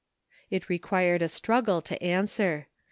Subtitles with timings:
[0.49, 2.65] "It required a struggle to answer.